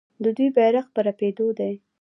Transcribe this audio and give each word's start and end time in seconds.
د 0.23 0.25
دوی 0.37 0.49
بیرغ 0.55 0.85
په 0.95 0.99
رپیدو 1.07 1.47
دی. 1.59 1.73